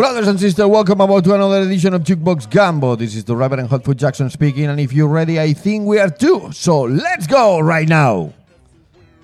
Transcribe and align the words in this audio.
Brothers 0.00 0.28
and 0.28 0.40
sisters, 0.40 0.64
welcome 0.64 0.98
aboard 1.02 1.24
to 1.24 1.34
another 1.34 1.60
edition 1.60 1.92
of 1.92 2.04
Jukebox 2.04 2.48
Gambo. 2.48 2.96
This 2.96 3.14
is 3.14 3.24
the 3.24 3.36
Reverend 3.36 3.68
Hotfoot 3.68 3.96
Jackson 3.96 4.30
speaking, 4.30 4.64
and 4.64 4.80
if 4.80 4.94
you're 4.94 5.06
ready, 5.06 5.38
I 5.38 5.52
think 5.52 5.86
we 5.86 5.98
are 5.98 6.08
too. 6.08 6.50
So 6.52 6.80
let's 6.84 7.26
go 7.26 7.60
right 7.60 7.86
now. 7.86 8.32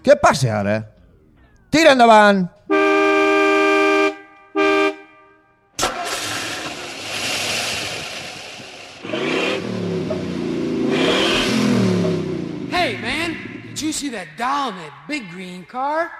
Què 0.04 0.20
passa 0.20 0.50
ara? 0.50 0.76
Eh? 0.76 0.82
Tira 1.70 1.92
endavant! 1.92 2.50
Hey, 12.68 13.00
man, 13.00 13.62
did 13.68 13.80
you 13.80 13.92
see 13.92 14.10
that 14.10 14.28
doll 14.36 14.68
in 14.72 14.76
that 14.76 14.92
big 15.08 15.30
green 15.30 15.64
car? 15.64 16.12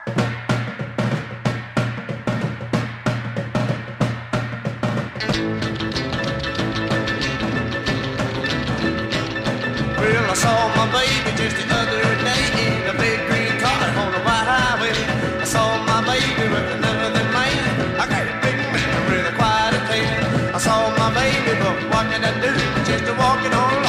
Saw 10.36 10.68
my 10.76 10.86
baby 10.92 11.30
just 11.40 11.56
the 11.56 11.64
other 11.80 12.02
day 12.28 12.44
in 12.66 12.84
a 12.92 12.94
big 13.00 13.18
green 13.26 13.54
car 13.58 13.80
on 14.02 14.12
a 14.12 14.20
white 14.26 14.48
highway. 14.52 14.92
I 15.40 15.44
saw 15.44 15.66
my 15.90 16.00
baby 16.04 16.44
with 16.52 16.76
another 16.76 17.24
man. 17.36 17.56
I 18.02 18.04
got 18.12 18.24
a 18.32 18.36
big 18.44 18.58
man 18.74 18.96
with 19.08 19.32
a 19.32 19.34
quiet 19.38 19.80
tan. 19.88 20.54
I 20.54 20.58
saw 20.58 20.78
my 21.00 21.08
baby, 21.16 21.52
but 21.62 21.76
what 21.90 22.04
can 22.10 22.22
I 22.30 22.32
do? 22.44 22.52
Just 22.84 23.08
walking 23.18 23.54
on 23.54 23.85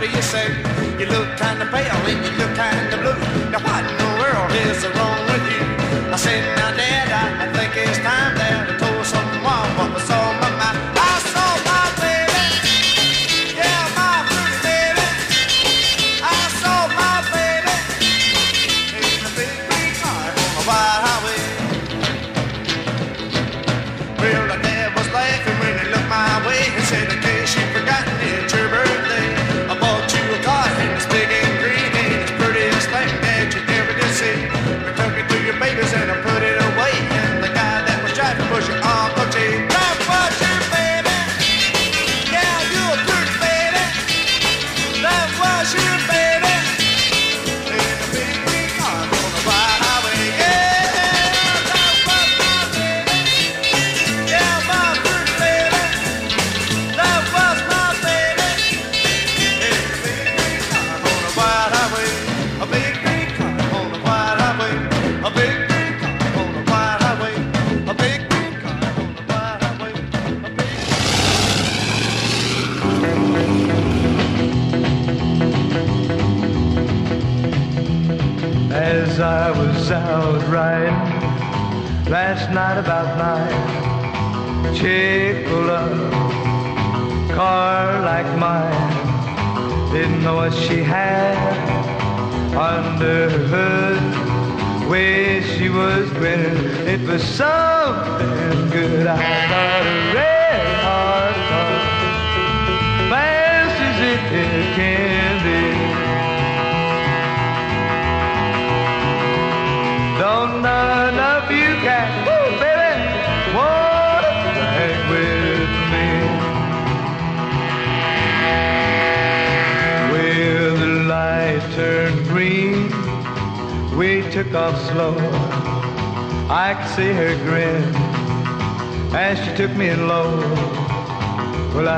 said, 0.00 0.08
well, 0.08 0.08
what 0.08 0.08
do 0.08 0.16
you 0.16 0.22
say? 0.22 0.46
You 0.98 1.06
look 1.06 1.28
kinda 1.36 1.66
pale 1.66 2.00
and 2.08 2.24
you 2.24 2.32
look 2.38 2.54
kinda 2.56 2.96
blue. 2.96 3.50
Now 3.50 3.60
what 3.60 3.84
in 3.84 3.96
the 3.98 4.10
world 4.20 4.52
is 4.52 4.84
wrong 4.96 5.20
with 5.28 5.44
you? 5.52 5.62
I 6.12 6.16
said, 6.16 6.42
now 6.56 6.70
Dad, 6.76 7.12
I 7.12 7.52
think 7.52 7.76
it's 7.76 7.98
time 7.98 8.36
that 8.36 8.49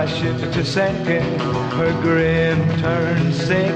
Shifted 0.04 0.56
a 0.56 0.64
second, 0.64 1.40
her 1.74 1.92
grin 2.02 2.58
turned 2.80 3.32
sick. 3.34 3.72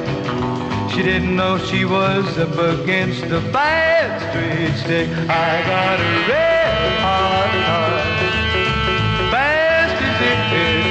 She 0.91 1.03
didn't 1.03 1.37
know 1.37 1.57
she 1.57 1.85
was 1.85 2.37
up 2.37 2.59
against 2.59 3.29
the 3.29 3.41
bad 3.53 4.21
street 4.29 4.77
stick. 4.85 5.09
I 5.29 5.63
got 5.63 6.01
a 6.01 6.29
red 6.29 7.01
hot 7.01 7.51
car, 7.67 9.31
fast 9.31 10.03
as 10.03 10.21
it 10.21 10.39
can 10.51 10.86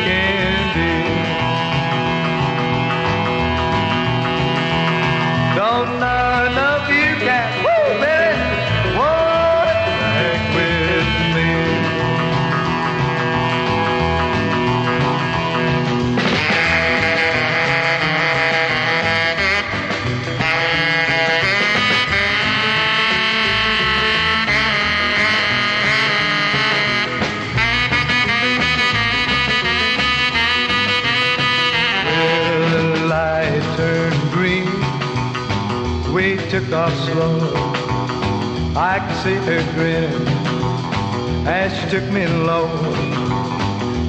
took 42.00 42.12
me 42.12 42.28
low. 42.28 42.68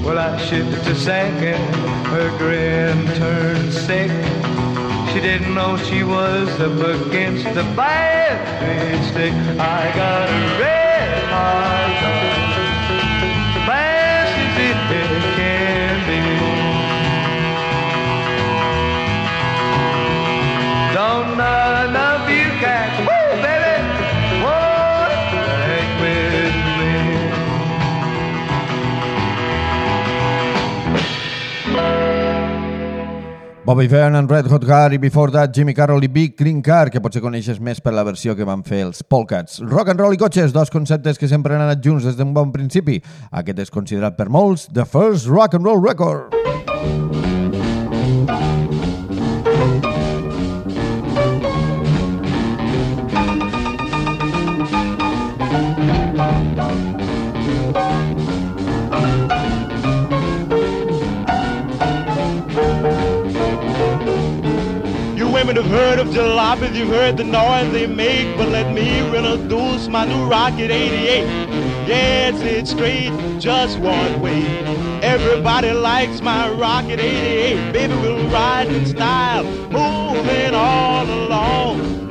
Well, 0.04 0.18
I 0.18 0.36
shifted 0.38 0.82
to 0.86 0.94
second. 0.96 1.62
Her 2.06 2.36
grin 2.36 3.06
turned 3.14 3.72
sick. 3.72 4.10
She 5.10 5.20
didn't 5.20 5.54
know 5.54 5.76
she 5.76 6.02
was 6.02 6.48
up 6.58 6.80
against 6.80 7.44
the 7.44 7.64
street 8.56 9.02
stick. 9.10 9.32
I 9.78 9.92
got 9.94 10.28
a 10.28 10.60
red 10.62 11.22
hot 11.34 11.90
car, 12.00 12.32
fast 13.68 14.34
as 14.34 14.56
it 14.66 15.22
can 15.22 15.35
Bobby 33.66 33.88
and 33.92 34.30
Red 34.30 34.46
Hot 34.46 34.64
Car 34.64 34.92
i 34.92 34.96
before 34.96 35.32
that 35.32 35.52
Jimmy 35.52 35.74
Carroll 35.74 36.04
i 36.04 36.06
Big 36.06 36.36
Green 36.36 36.62
Car, 36.62 36.88
que 36.88 37.00
potser 37.02 37.18
coneixes 37.20 37.58
més 37.58 37.80
per 37.82 37.90
la 37.96 38.04
versió 38.06 38.36
que 38.38 38.46
van 38.46 38.62
fer 38.62 38.84
els 38.86 39.02
Polcats. 39.02 39.58
Rock 39.58 39.90
and 39.90 39.98
roll 39.98 40.14
i 40.14 40.22
cotxes, 40.22 40.54
dos 40.54 40.70
conceptes 40.70 41.18
que 41.18 41.26
sempre 41.26 41.58
han 41.58 41.66
anat 41.66 41.82
junts 41.82 42.06
des 42.06 42.14
d'un 42.14 42.30
bon 42.30 42.54
principi. 42.54 43.00
Aquest 43.32 43.66
és 43.66 43.74
considerat 43.74 44.14
per 44.14 44.30
molts 44.30 44.68
the 44.70 44.86
first 44.86 45.26
rock 45.26 45.58
and 45.58 45.66
roll 45.66 45.82
record. 45.82 46.45
Of 66.38 66.76
you've 66.76 66.88
heard 66.88 67.16
the 67.16 67.24
noise 67.24 67.72
they 67.72 67.86
make, 67.86 68.36
but 68.36 68.48
let 68.50 68.72
me 68.74 68.98
introduce 68.98 69.88
my 69.88 70.04
new 70.04 70.26
Rocket 70.26 70.70
88. 70.70 71.24
Yeah, 71.88 72.28
it's 72.28 72.40
it 72.40 72.68
straight, 72.68 73.40
just 73.40 73.78
one 73.78 74.20
way. 74.20 74.44
Everybody 75.02 75.72
likes 75.72 76.20
my 76.20 76.50
Rocket 76.50 77.00
88. 77.00 77.72
Baby, 77.72 77.94
we'll 77.94 78.28
ride 78.28 78.68
in 78.68 78.84
style, 78.84 79.44
moving 79.44 80.54
all 80.54 81.06
along. 81.06 82.05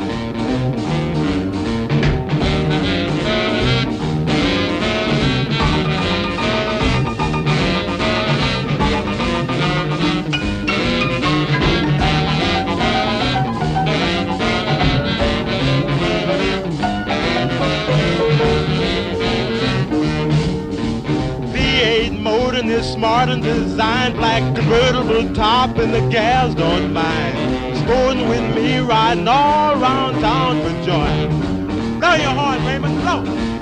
Smart 22.95 23.27
and 23.27 23.43
designed 23.43 24.15
black 24.15 24.41
convertible 24.55 25.33
top 25.33 25.77
and 25.77 25.93
the 25.93 25.99
gals 26.09 26.55
don't 26.55 26.93
mind. 26.93 27.77
Sporting 27.79 28.29
with 28.29 28.55
me 28.55 28.79
riding 28.79 29.27
all 29.27 29.73
around 29.73 30.13
town 30.21 30.61
for 30.61 30.73
joy. 30.85 31.99
Blow 31.99 32.15
your 32.15 32.31
horn, 32.31 32.65
Raymond, 32.65 33.01
blow. 33.01 33.54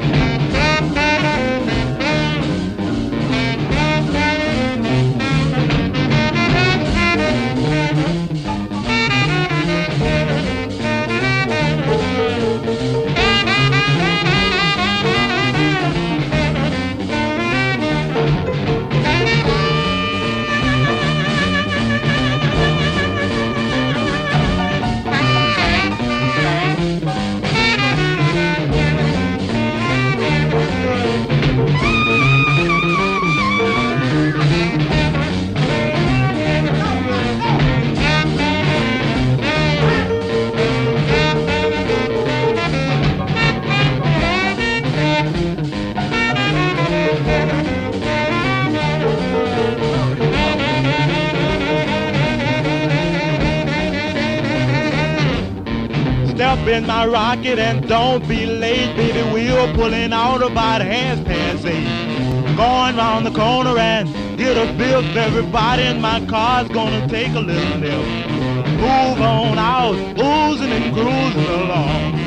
In 56.73 56.87
my 56.87 57.05
rocket 57.05 57.59
and 57.59 57.87
don't 57.87 58.27
be 58.27 58.47
late, 58.47 58.95
baby. 58.95 59.21
We're 59.31 59.73
pulling 59.75 60.11
out 60.11 60.41
about 60.41 60.81
half 60.81 61.23
past 61.23 61.65
eight. 61.65 61.85
Going 62.57 62.97
round 62.97 63.25
the 63.27 63.31
corner 63.31 63.77
and 63.77 64.09
get 64.37 64.57
a 64.57 64.73
bill. 64.73 65.03
Everybody 65.17 65.83
in 65.83 66.01
my 66.01 66.25
car's 66.25 66.67
gonna 66.69 67.07
take 67.07 67.33
a 67.35 67.39
little 67.39 67.77
nip. 67.77 68.05
Move 68.81 69.21
on 69.21 69.59
out, 69.59 69.95
oozing 70.19 70.71
and 70.71 70.93
cruising 70.93 71.45
along. 71.61 72.22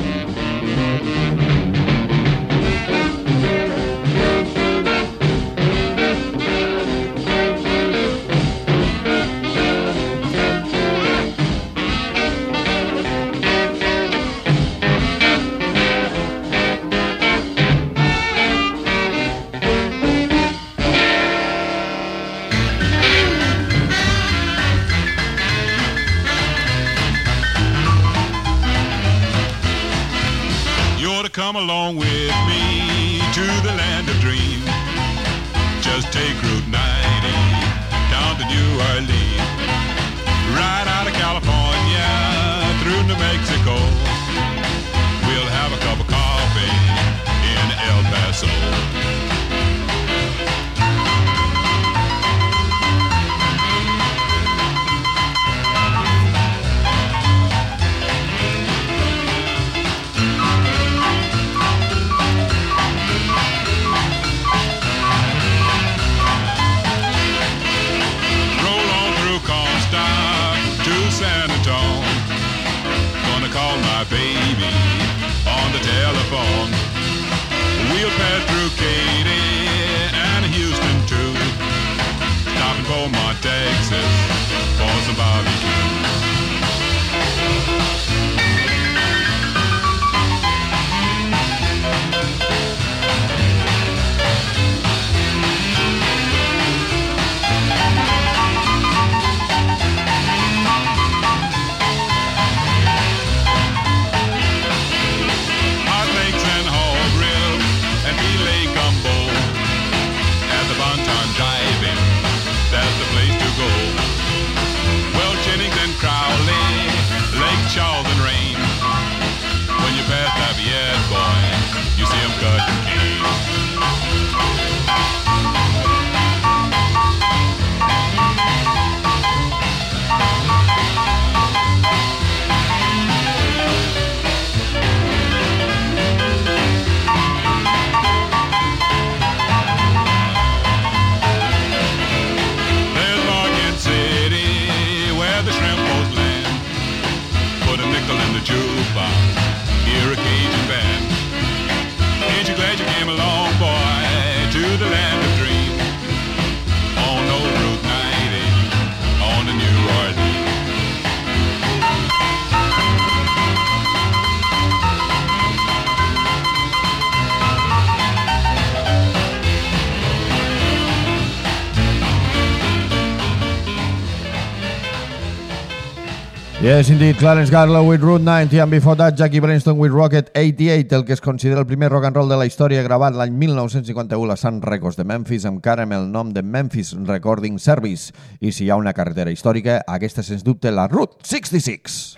Yes, 176.77 176.91
indeed, 176.91 177.17
Clarence 177.17 177.51
Garlow 177.51 177.89
with 177.89 178.03
Route 178.03 178.21
90 178.21 178.59
and 178.59 178.71
before 178.71 178.95
that 178.97 179.17
Jackie 179.17 179.41
Brainston 179.41 179.79
with 179.79 179.93
Rocket 179.93 180.31
88, 180.35 180.93
el 180.93 181.07
que 181.07 181.15
es 181.15 181.23
considera 181.23 181.61
el 181.61 181.67
primer 181.67 181.91
rock 181.91 182.05
and 182.05 182.15
roll 182.15 182.29
de 182.29 182.37
la 182.37 182.45
història 182.45 182.83
gravat 182.85 183.17
l'any 183.17 183.33
1951 183.33 184.35
a 184.35 184.37
Sun 184.37 184.61
Records 184.61 185.01
de 185.01 185.09
Memphis 185.09 185.49
amb 185.49 185.63
cara 185.65 185.89
amb 185.89 185.97
el 185.97 186.13
nom 186.13 186.35
de 186.37 186.43
Memphis 186.45 186.93
Recording 186.93 187.57
Service. 187.57 188.13
I 188.41 188.53
si 188.53 188.67
hi 188.67 188.71
ha 188.71 188.77
una 188.77 188.93
carretera 188.93 189.33
històrica, 189.33 189.81
aquesta 189.89 190.21
és 190.21 190.29
sens 190.35 190.45
dubte 190.45 190.69
la 190.69 190.85
Route 190.93 191.17
66. 191.25 192.17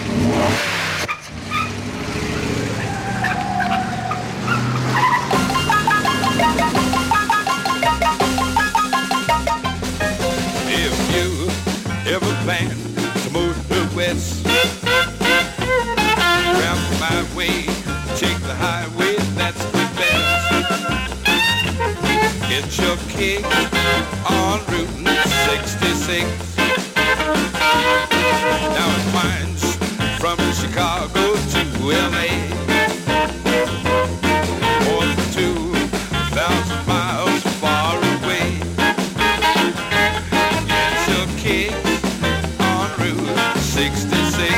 If 0.00 0.69
Your 22.90 22.98
kick 23.08 23.44
on 24.28 24.58
Route 24.66 24.88
66. 25.46 26.26
Now 28.74 28.88
it 28.98 29.04
winds 29.14 29.64
from 30.18 30.36
Chicago 30.52 31.22
to 31.52 31.60
LA. 31.86 32.28
More 34.86 35.06
than 35.06 35.20
2,000 35.30 36.86
miles 36.88 37.42
far 37.60 37.94
away. 37.96 38.48
On 42.58 42.88
Route 42.98 43.58
66. 43.58 44.50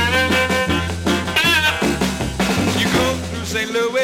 You 2.81 2.87
go 2.95 3.07
through 3.29 3.45
St. 3.45 3.71
Louis, 3.71 4.02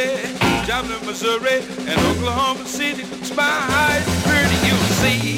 Joplin, 0.79 1.07
Missouri, 1.07 1.59
and 1.91 1.99
Oklahoma 2.07 2.65
City. 2.65 3.03
Looks 3.03 3.35
my 3.35 3.43
eyes 3.43 4.07
pretty, 4.23 4.55
you'll 4.63 4.95
see 5.03 5.37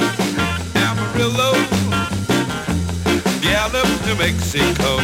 Amarillo, 0.76 1.52
Gallup, 3.40 3.88
New 4.04 4.16
Mexico, 4.16 4.98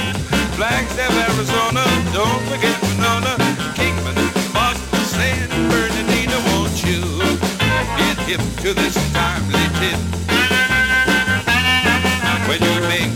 Flagstaff, 0.52 1.14
Arizona. 1.30 1.84
Don't 2.12 2.42
forget 2.52 2.76
Winona, 2.82 3.32
Kingman, 3.76 4.14
Barstow, 4.52 4.98
San 5.16 5.48
Bernardino. 5.70 6.36
Won't 6.52 6.84
you 6.84 7.00
get 7.96 8.18
hip 8.28 8.40
to 8.60 8.74
this 8.74 8.94
timely 9.14 9.64
tip? 9.80 9.98
when 12.46 12.60
you 12.60 12.80
make 12.92 13.12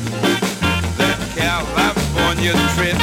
that 0.97 1.19
California 1.37 2.55
trip. 2.75 3.00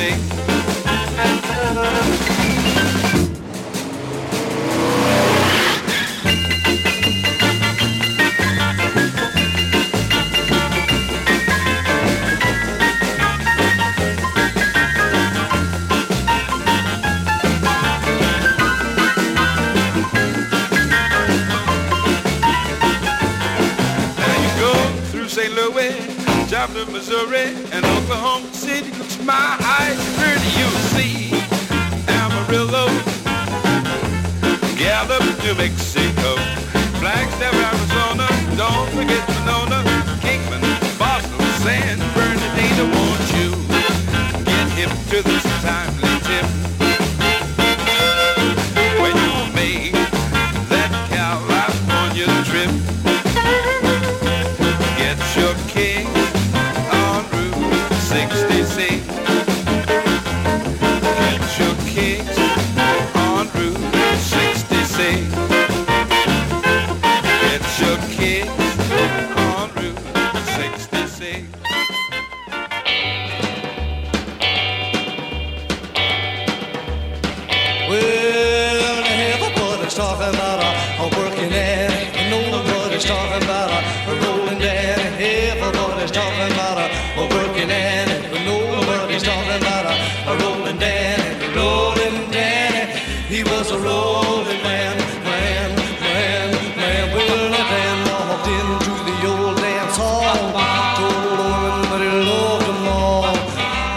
66. 0.00 0.30
Now 24.16 24.36
you 24.40 24.60
go 24.60 24.72
through 25.10 25.28
St. 25.28 25.52
Louis, 25.52 25.94
Joplin, 26.48 26.90
Missouri, 26.90 27.54
and 27.72 27.84
Oklahoma 27.84 28.59
my 29.30 29.56
eyes 29.78 30.00
pretty, 30.18 30.50
you'll 30.58 30.82
see 30.90 31.30
Amarillo, 32.08 32.86
Mexico, 34.76 35.89
Everybody's 86.00 86.16
talking 86.16 86.52
about 86.56 86.78
a, 86.80 86.88
a 87.20 87.24
working 87.28 87.70
and 87.70 88.08
nobody's 88.48 89.22
talking 89.22 89.52
about 89.52 89.84
a, 89.84 89.92
a 90.32 90.38
rolling 90.40 90.78
daddy. 90.78 91.36
Rolling 91.52 92.30
daddy, 92.30 92.98
he 93.28 93.44
was 93.44 93.70
a 93.70 93.78
rolling 93.78 94.62
man, 94.64 94.96
man, 95.28 95.76
man, 96.00 96.56
man. 96.80 97.04
Well, 97.14 97.50
that 97.52 97.68
man 97.68 97.96
walked 98.08 98.48
into 98.48 98.96
the 99.04 99.16
old 99.28 99.56
dance 99.60 99.96
hall, 100.00 100.56
told 100.96 101.36
a 101.36 101.52
woman 101.52 101.84
that 101.92 102.00
he 102.00 102.08
loved 102.24 102.64
them 102.64 102.88
all. 102.88 103.36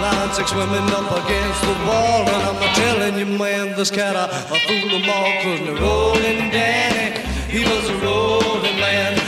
Line 0.03 0.33
six 0.35 0.51
women 0.51 0.83
up 0.91 1.07
against 1.23 1.61
the 1.63 1.75
wall, 1.87 2.27
and 2.27 2.43
I'm 2.51 2.75
telling 2.75 3.15
you, 3.17 3.37
man, 3.39 3.77
this 3.77 3.89
cat 3.89 4.17
I, 4.17 4.27
I 4.27 4.59
fool 4.67 4.89
them 4.91 5.07
all, 5.07 5.31
cause 5.39 5.61
the 5.63 5.75
rolling 5.79 6.51
Danny, 6.51 7.23
he 7.47 7.63
was 7.63 7.89
a 7.89 7.95
rolling 8.03 8.75
man, 8.75 9.22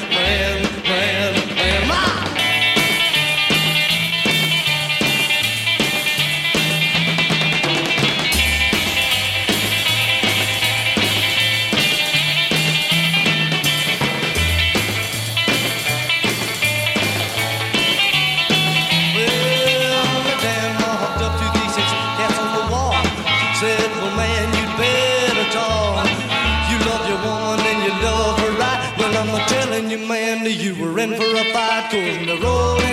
Cause 31.96 32.18
the 32.26 32.85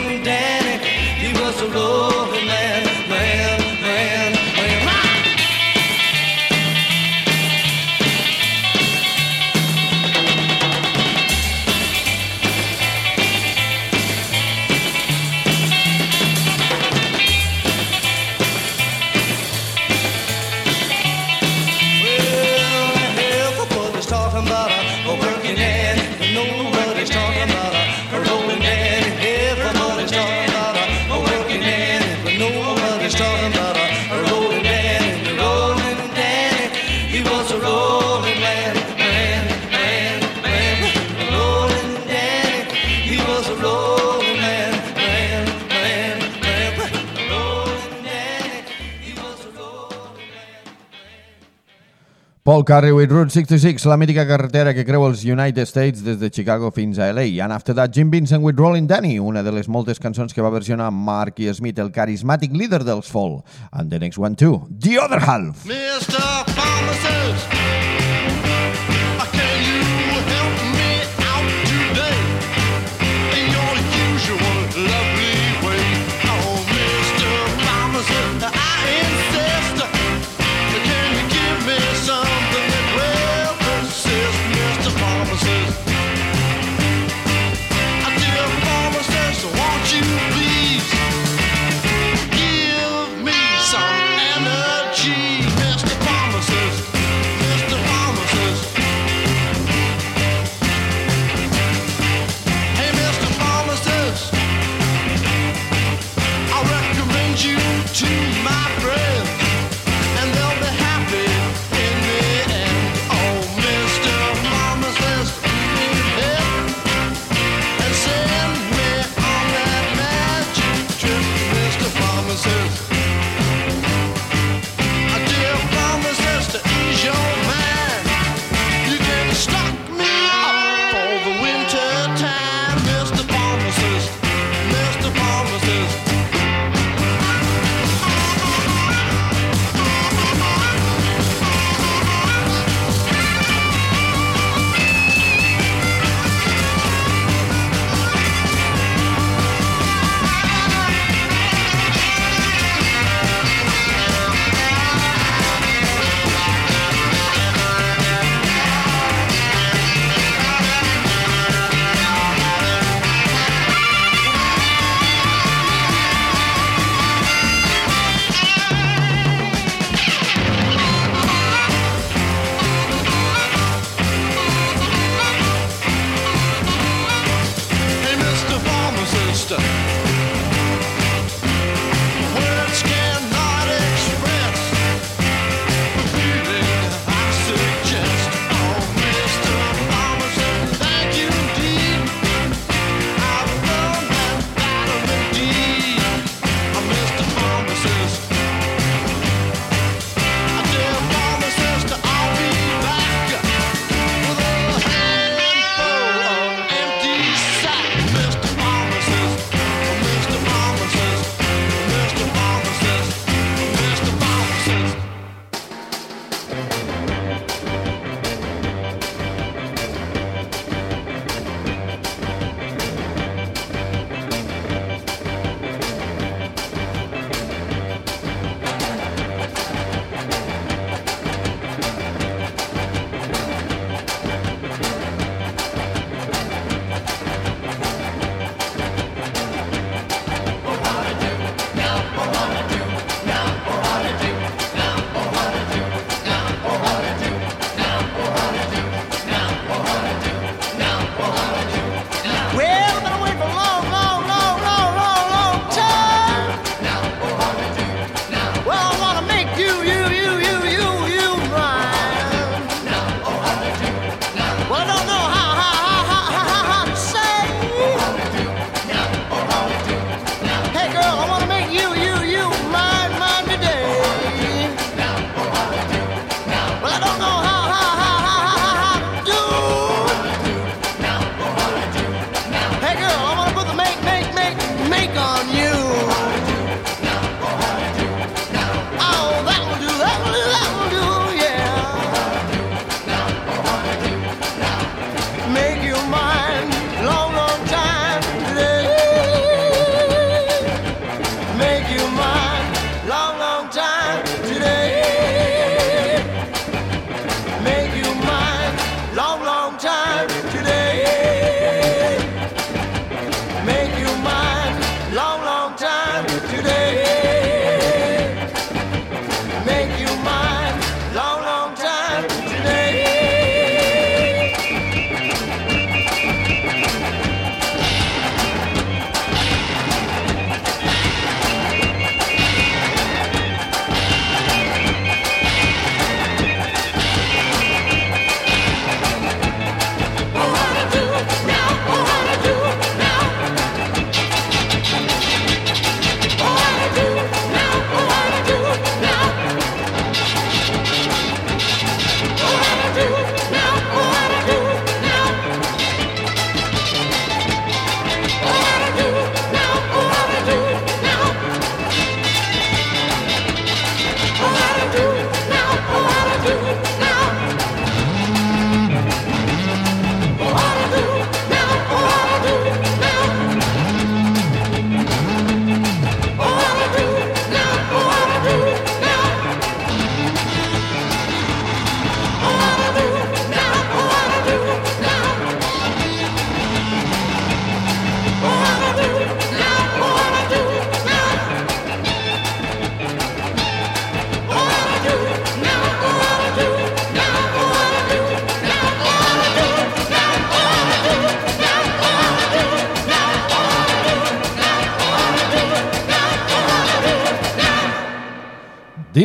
Paul 52.52 52.66
Carey 52.66 52.92
with 52.92 53.10
Route 53.10 53.30
66, 53.30 53.86
la 53.86 53.96
mítica 53.96 54.26
carretera 54.28 54.74
que 54.76 54.82
creu 54.84 55.06
els 55.06 55.22
United 55.24 55.64
States 55.64 56.02
des 56.04 56.18
de 56.20 56.28
Chicago 56.28 56.68
fins 56.68 56.98
a 57.00 57.08
LA. 57.08 57.40
And 57.40 57.48
after 57.50 57.72
that, 57.72 57.94
Jim 57.96 58.10
Vincent 58.12 58.44
with 58.44 58.60
Rolling 58.60 58.86
Danny, 58.86 59.14
una 59.18 59.40
de 59.42 59.56
les 59.56 59.70
moltes 59.72 59.96
cançons 59.96 60.36
que 60.36 60.44
va 60.44 60.52
versionar 60.52 60.90
Marky 60.92 61.48
Smith, 61.56 61.80
el 61.80 61.88
carismàtic 61.96 62.52
líder 62.52 62.84
dels 62.84 63.08
Fall. 63.08 63.40
And 63.72 63.88
the 63.88 63.98
next 63.98 64.20
one 64.20 64.36
too, 64.36 64.66
The 64.68 64.98
Other 65.00 65.24
Half. 65.24 65.64
Mr. 65.64 66.51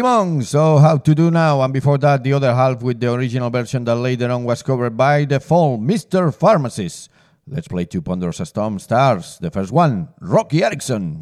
Simon, 0.07 0.41
so 0.41 0.77
How 0.77 0.95
to 0.95 1.13
Do 1.13 1.29
Now, 1.29 1.61
and 1.61 1.73
before 1.73 1.97
that, 1.97 2.23
the 2.23 2.31
other 2.31 2.55
half 2.55 2.81
with 2.81 3.01
the 3.01 3.11
original 3.11 3.49
version 3.49 3.83
that 3.83 3.95
later 3.95 4.31
on 4.31 4.45
was 4.45 4.63
covered 4.63 4.95
by 4.95 5.25
The 5.25 5.41
Fall, 5.41 5.77
Mr. 5.77 6.33
Pharmacist. 6.33 7.09
Let's 7.45 7.67
play 7.67 7.83
two 7.83 8.01
Ponderosa 8.01 8.45
Stomp 8.45 8.79
Stars. 8.79 9.37
The 9.41 9.51
first 9.51 9.73
one, 9.73 10.07
Roky 10.21 10.63
Erickson. 10.63 11.19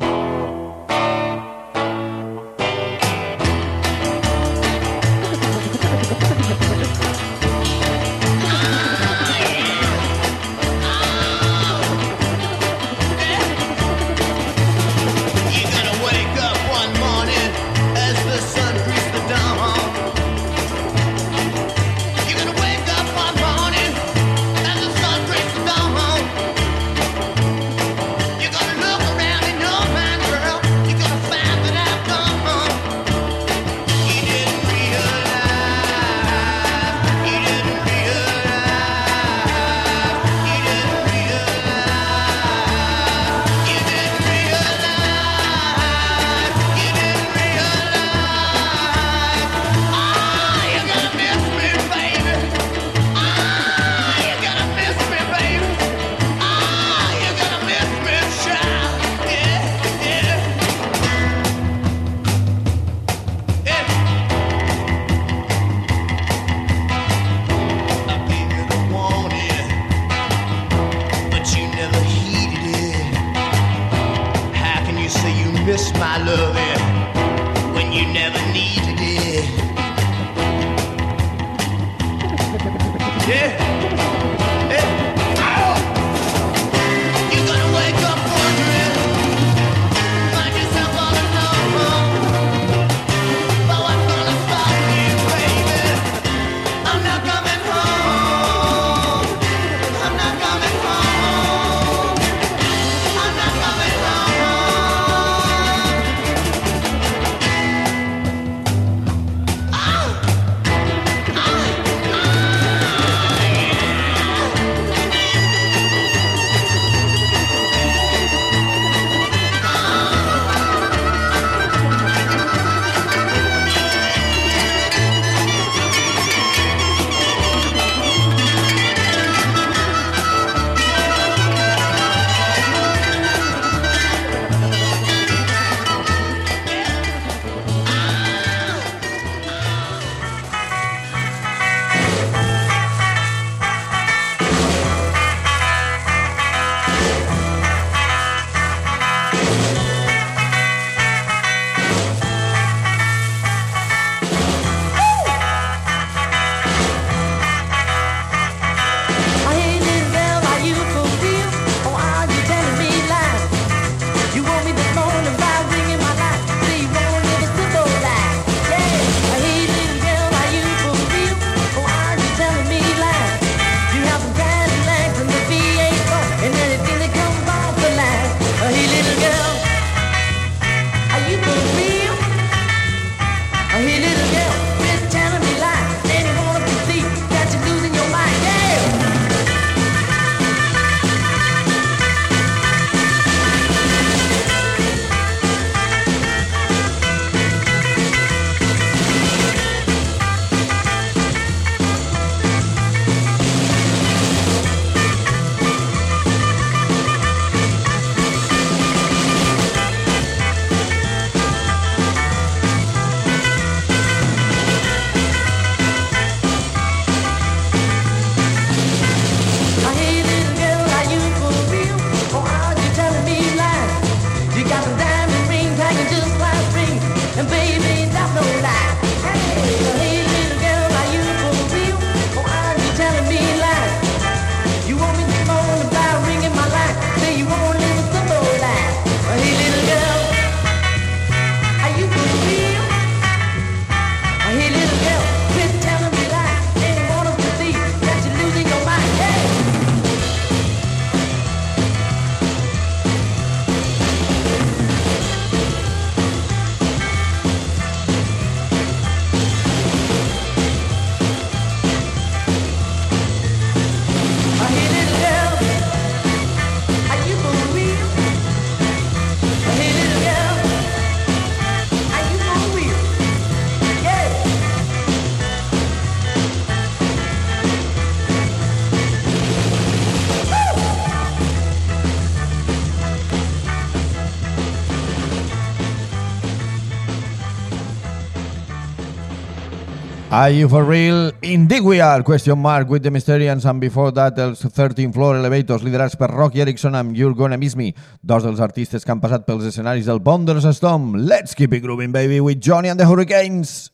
Are 290.45 290.51
you 290.51 290.69
for 290.69 290.83
real? 290.83 291.31
Indeed 291.41 291.81
we 291.81 291.99
are! 291.99 292.21
Question 292.21 292.59
mark 292.59 292.87
with 292.87 293.01
the 293.01 293.09
Mysterians 293.09 293.65
and 293.65 293.81
before 293.81 294.11
that 294.11 294.37
els 294.37 294.59
13 294.61 295.09
Floor 295.11 295.39
Elevators 295.39 295.81
liderats 295.81 296.13
per 296.19 296.29
Rocky 296.29 296.61
Erickson 296.61 296.93
amb 296.93 297.17
You're 297.17 297.33
Gonna 297.33 297.57
Miss 297.57 297.73
Me, 297.75 297.87
dos 298.21 298.45
dels 298.45 298.61
artistes 298.61 299.01
que 299.01 299.09
han 299.09 299.23
passat 299.23 299.47
pels 299.47 299.65
escenaris 299.71 300.05
del 300.05 300.21
Bonders 300.21 300.69
Storm. 300.77 301.15
Let's 301.25 301.57
keep 301.57 301.73
it 301.73 301.81
grooving, 301.81 302.13
baby, 302.13 302.41
with 302.45 302.61
Johnny 302.61 302.93
and 302.93 303.01
the 303.01 303.09
Hurricanes! 303.09 303.89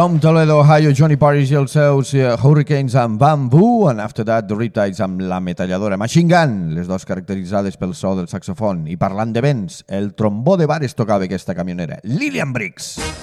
From 0.00 0.18
Toledo, 0.18 0.60
Ohio, 0.60 0.94
Johnny 0.96 1.18
Parrish 1.20 1.50
i 1.52 1.58
els 1.58 1.74
seus 1.76 2.14
uh, 2.16 2.30
Hurricanes 2.40 2.94
amb 2.96 3.18
Bamboo, 3.20 3.90
and 3.90 4.00
after 4.00 4.24
that, 4.24 4.46
The 4.48 4.56
Riptides 4.56 5.02
amb 5.04 5.20
la 5.28 5.42
metalladora 5.44 5.98
Machine 6.00 6.32
Gun, 6.32 6.54
les 6.72 6.88
dues 6.88 7.04
caracteritzades 7.04 7.76
pel 7.76 7.92
so 7.92 8.14
del 8.16 8.30
saxofon. 8.32 8.86
I 8.88 8.96
parlant 8.96 9.36
de 9.36 9.44
vents, 9.44 9.82
el 9.92 10.14
trombó 10.16 10.56
de 10.56 10.64
bar 10.64 10.80
es 10.88 10.96
tocava 10.96 11.28
aquesta 11.28 11.52
camionera, 11.52 12.00
Lillian 12.08 12.56
Briggs. 12.56 12.94
I, 12.96 13.02
I, 13.04 13.19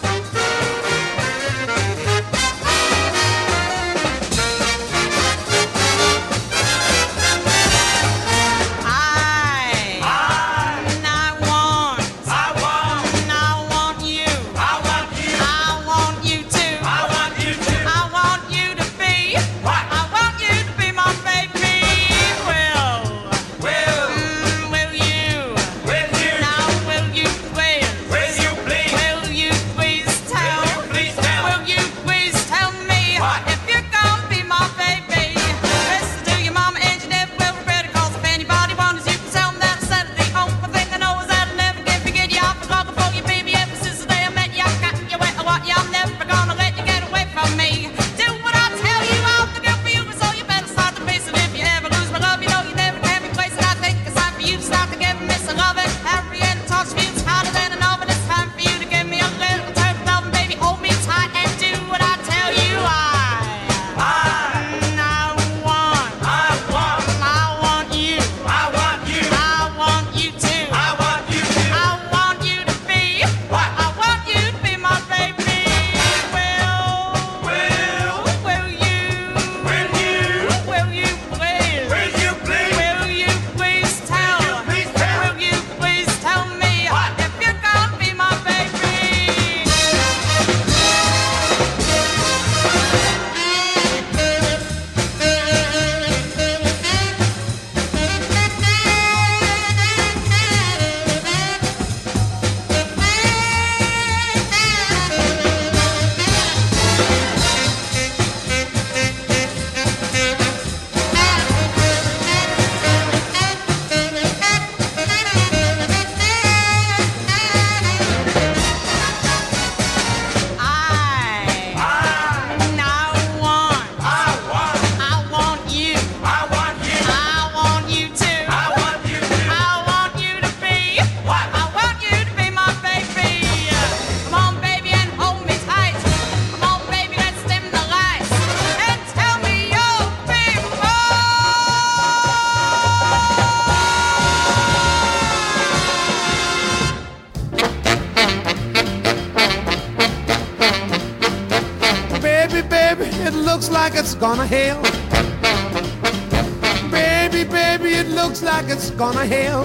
gonna 158.97 159.25
hail. 159.25 159.63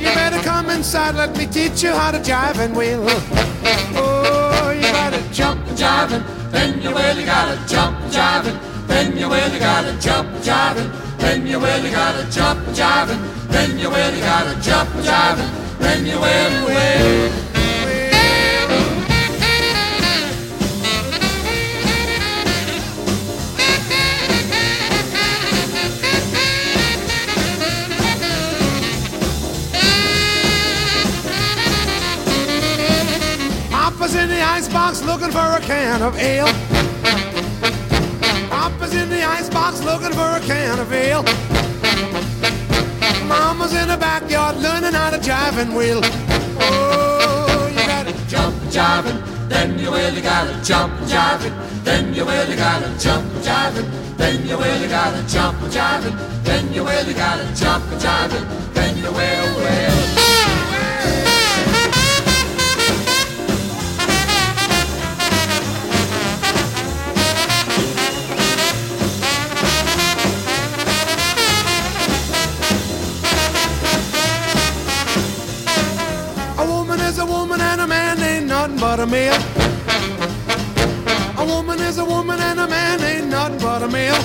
You 0.00 0.08
better 0.18 0.42
come 0.42 0.68
inside, 0.68 1.14
let 1.14 1.36
me 1.36 1.46
teach 1.46 1.84
you 1.84 1.92
how 1.92 2.10
to 2.10 2.18
jive 2.18 2.58
and 2.58 2.76
wheel. 2.76 3.04
Oh, 3.94 4.72
you 4.74 4.82
gotta 4.82 5.22
jump 5.32 5.64
and 5.68 5.78
jive 5.78 6.10
and 6.10 6.24
then 6.52 6.82
you 6.82 6.90
really 6.90 7.24
gotta 7.24 7.56
jump 7.68 8.00
and 8.00 8.12
jive 8.12 8.46
and 8.46 8.88
then 8.88 9.16
you 9.16 9.28
really 9.28 9.60
gotta 9.60 9.96
jump 10.00 10.28
and 10.28 10.44
jive 10.44 10.76
and 10.76 11.20
then 11.20 11.46
you 11.46 11.58
really 11.60 11.90
gotta 11.90 12.28
jump 12.32 12.66
and 12.66 12.76
jive 12.76 13.10
and 13.10 13.50
then 13.54 13.78
you 13.78 13.88
really 13.88 14.20
gotta 14.20 14.60
jump 14.60 14.92
and 14.96 15.04
jive 15.04 15.38
and 15.38 15.84
then 15.84 16.04
you 16.04 16.18
will, 16.18 16.66
will. 16.66 17.31
Looking 35.12 35.30
for 35.30 35.56
a 35.58 35.60
can 35.60 36.00
of 36.00 36.16
ale. 36.16 36.46
Papa's 38.48 38.94
in 38.94 39.10
the 39.10 39.22
icebox 39.22 39.84
looking 39.84 40.12
for 40.12 40.30
a 40.38 40.40
can 40.40 40.78
of 40.78 40.90
ale. 40.90 41.22
Mama's 43.28 43.74
in 43.74 43.88
the 43.88 43.98
backyard 43.98 44.56
learning 44.56 44.94
how 44.94 45.10
to 45.10 45.18
jive 45.18 45.58
and 45.58 45.76
wheel. 45.76 46.00
Oh, 46.64 47.68
you 47.70 47.84
gotta 47.86 48.14
jump 48.26 48.56
jiving, 48.76 49.20
then 49.50 49.78
you 49.78 49.92
really 49.92 50.22
gotta 50.22 50.54
jump 50.64 50.94
jiving, 51.00 51.54
then 51.84 52.14
you 52.14 52.24
really 52.24 52.56
gotta 52.56 52.88
jump 52.98 53.26
jiving, 53.44 54.16
then 54.16 54.46
you 54.46 54.56
really 54.56 54.88
gotta 54.88 55.22
jump 55.28 55.58
jiving, 55.76 56.16
then 56.42 56.72
you 56.72 56.88
really 56.88 57.12
gotta 57.12 57.54
jump 57.54 57.84
jiving, 58.00 58.61
a 79.02 79.06
male. 79.06 79.42
A 81.36 81.44
woman 81.44 81.80
is 81.80 81.98
a 81.98 82.04
woman 82.04 82.38
and 82.38 82.60
a 82.60 82.68
man 82.68 83.02
ain't 83.02 83.28
nothing 83.28 83.58
but 83.58 83.82
a 83.82 83.88
male. 83.88 84.22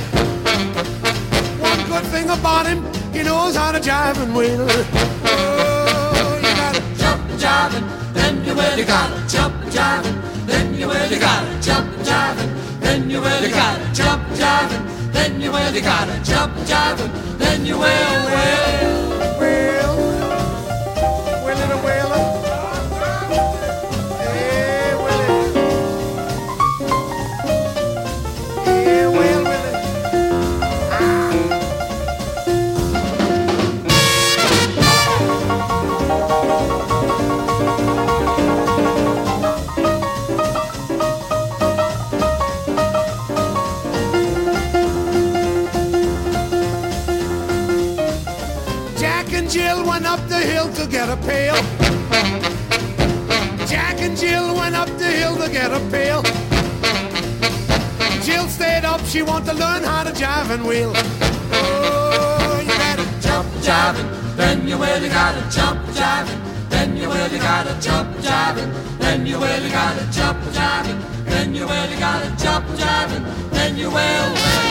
One 1.70 1.82
good 1.90 2.06
thing 2.14 2.30
about 2.30 2.68
him, 2.68 2.86
he 3.12 3.24
knows 3.24 3.56
how 3.56 3.72
to 3.72 3.80
jive 3.80 4.22
and 4.22 4.36
wheel. 4.36 4.68
Oh, 4.70 6.36
you 6.44 6.52
gotta 6.62 6.82
jump 6.96 7.24
jiving, 7.42 7.86
then 8.14 8.46
you 8.46 8.54
really 8.54 8.84
gotta 8.84 9.28
jump 9.28 9.56
jiving, 9.76 10.46
then 10.46 10.76
you 10.76 10.88
really 10.88 11.18
gotta 11.18 11.60
jump 11.60 11.90
jiving, 12.10 12.80
then 12.80 13.10
you 13.10 13.20
really 13.20 13.50
gotta 13.50 13.94
jump 13.94 14.22
jiving, 14.42 15.12
then 15.12 15.42
you 15.42 15.50
really 15.52 15.82
gotta 15.82 16.24
jump 16.24 16.54
jiving, 16.70 17.12
then 17.40 17.66
you 17.66 17.80
will, 17.80 18.26
will, 18.30 19.67
get 51.08 51.20
a 51.20 51.28
pail. 51.28 51.56
Jack 53.66 54.02
and 54.02 54.18
Jill 54.18 54.56
went 54.56 54.76
up 54.76 54.90
the 54.98 55.06
hill 55.06 55.38
to 55.38 55.50
get 55.50 55.72
a 55.72 55.80
pail. 55.90 56.22
Jill 58.24 58.48
stayed 58.50 58.84
up, 58.84 59.00
she 59.06 59.22
wanted 59.22 59.52
to 59.52 59.54
learn 59.54 59.84
how 59.84 60.04
to 60.04 60.12
jive 60.12 60.50
and 60.50 60.66
wheel. 60.66 60.92
Oh, 61.54 62.60
you 62.62 62.68
gotta 62.68 63.06
jump 63.22 63.48
jiving, 63.64 64.36
then 64.36 64.68
you 64.68 64.76
really 64.78 65.08
gotta 65.08 65.50
jump 65.50 65.80
jiving, 65.96 66.70
then 66.70 66.98
you 66.98 67.08
really 67.08 67.40
gotta 67.40 67.80
jump 67.80 68.10
jiving, 68.18 69.00
then 69.00 69.26
you 69.26 69.38
really 69.38 69.70
gotta 69.70 70.06
jump 70.12 70.40
jiving, 70.52 71.00
then 71.26 71.56
you 71.56 71.66
really 71.66 71.98
gotta 71.98 72.30
jump 72.44 72.66
jiving, 72.76 73.52
then 73.52 73.78
you 73.78 73.90
will. 73.90 74.67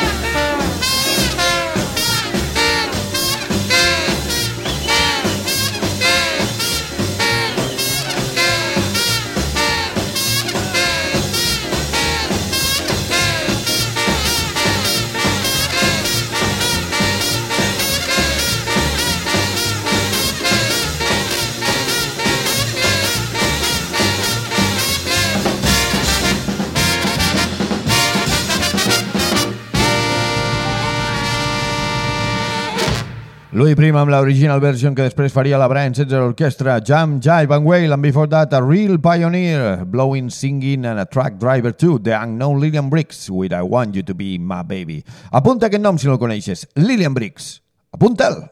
Louis 33.56 33.72
Prima 33.72 34.02
amb 34.02 34.10
l'original 34.12 34.58
version 34.60 34.92
que 34.92 35.06
després 35.06 35.32
faria 35.32 35.56
la 35.56 35.64
Brian 35.72 35.94
Setzer 35.96 36.18
Orchestra, 36.20 36.74
Jam, 36.84 37.14
Jive 37.24 37.54
and 37.56 37.64
Wail, 37.64 37.94
and 37.94 38.02
before 38.04 38.28
that 38.28 38.52
a 38.52 38.60
real 38.60 38.98
pioneer, 39.00 39.82
blowing, 39.86 40.28
singing 40.28 40.84
and 40.84 41.00
a 41.00 41.06
track 41.06 41.38
driver 41.40 41.72
too, 41.72 41.98
the 41.98 42.12
unknown 42.12 42.60
Lillian 42.60 42.90
Briggs 42.90 43.30
with 43.30 43.54
I 43.54 43.62
Want 43.62 43.94
You 43.96 44.02
to 44.02 44.14
Be 44.14 44.36
My 44.36 44.60
Baby. 44.60 45.02
Apunta 45.32 45.70
aquest 45.70 45.80
nom 45.80 45.96
si 45.96 46.04
no 46.04 46.18
el 46.18 46.20
coneixes, 46.20 46.66
Lillian 46.76 47.14
Briggs. 47.16 47.62
Apunta'l! 47.96 48.44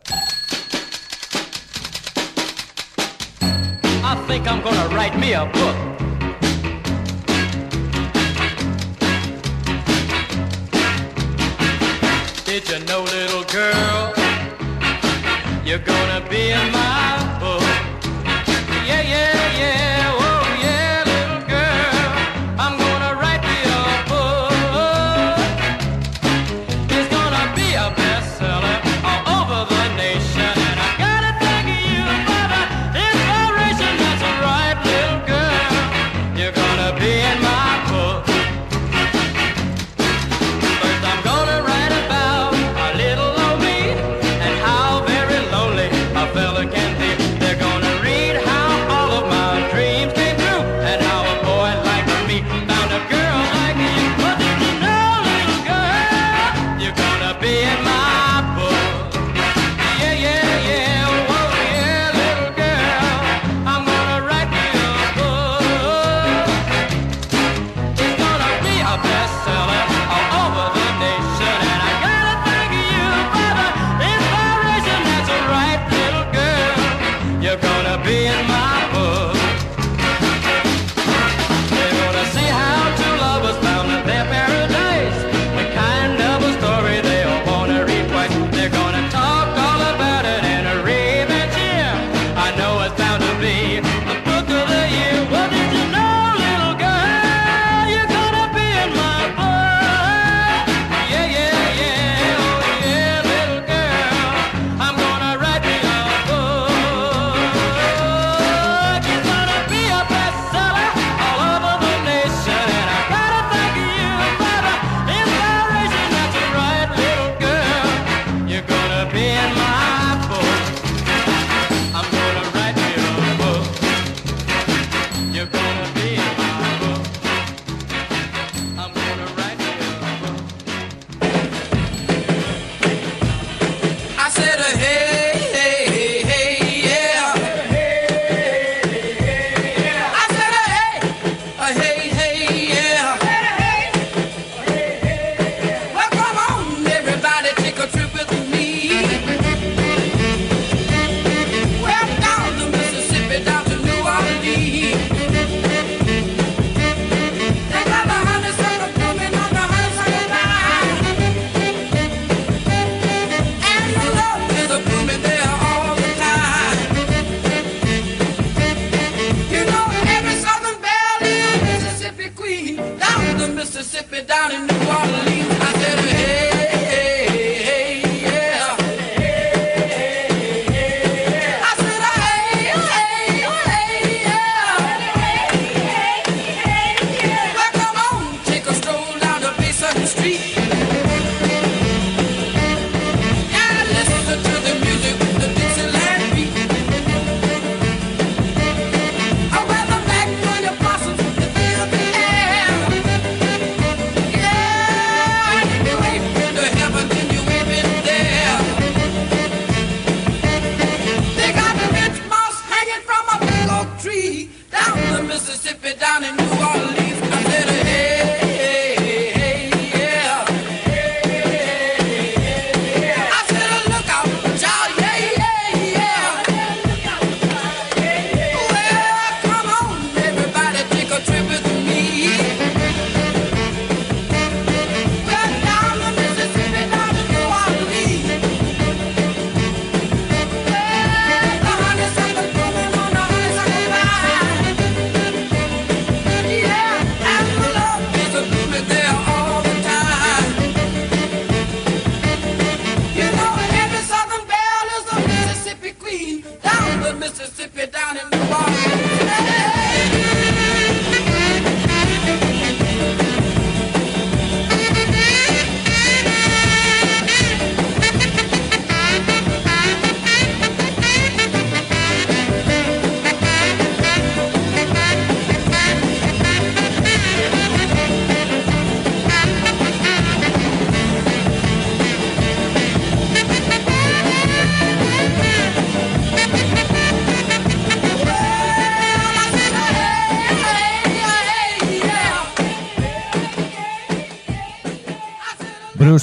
I 4.01 4.17
think 4.27 4.49
I'm 4.49 4.65
gonna 4.65 4.89
write 4.97 5.21
me 5.21 5.35
a 5.35 5.45
book. 5.45 5.77
Did 12.47 12.67
you 12.71 12.79
know, 12.87 13.03
little 13.05 13.45
girl, 13.53 14.14
you're 15.75 15.83
gonna 15.83 16.21
be 16.31 16.34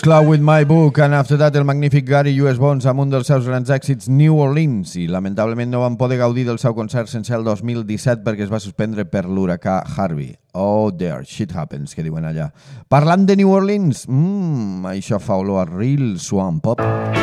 Bruce 0.02 0.16
Cloud 0.16 0.30
with 0.30 0.41
My 0.41 0.64
Book, 0.64 0.97
and 0.97 1.14
after 1.14 1.38
that 1.38 1.56
el 1.56 1.64
magnífic 1.64 2.08
Gary 2.08 2.34
U.S. 2.41 2.58
Bonds 2.58 2.88
amb 2.89 3.04
un 3.04 3.12
dels 3.12 3.28
seus 3.30 3.45
grans 3.45 3.70
èxits, 3.70 4.10
New 4.10 4.39
Orleans, 4.41 4.95
i 4.97 5.06
lamentablement 5.06 5.70
no 5.70 5.84
van 5.84 5.99
poder 5.99 6.18
gaudir 6.18 6.47
del 6.47 6.58
seu 6.58 6.74
concert 6.74 7.12
sense 7.12 7.30
el 7.38 7.45
2017 7.45 8.26
perquè 8.26 8.47
es 8.47 8.49
va 8.49 8.64
suspendre 8.64 9.06
per 9.06 9.28
l'huracà 9.30 9.84
Harvey. 9.86 10.34
Oh 10.58 10.89
there, 10.89 11.22
shit 11.22 11.54
happens, 11.54 11.93
que 11.93 12.02
diuen 12.02 12.26
allà. 12.26 12.49
Parlant 12.89 13.30
de 13.30 13.38
New 13.38 13.54
Orleans, 13.54 14.08
mmm, 14.10 14.88
això 14.97 15.22
fa 15.22 15.38
olor 15.38 15.68
a 15.68 15.70
real 15.70 16.16
swamp 16.18 16.64
pop. 16.66 16.82
Allons 16.82 17.20